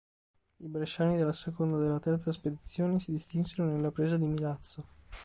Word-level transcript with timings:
I 0.59 0.67
bresciani 0.67 1.15
della 1.15 1.31
seconda 1.31 1.77
e 1.77 1.81
della 1.81 1.99
terza 1.99 2.31
spedizione 2.31 2.97
si 2.99 3.11
distinsero 3.11 3.67
nella 3.67 3.91
presa 3.91 4.17
di 4.17 4.25
Milazzo. 4.25 4.85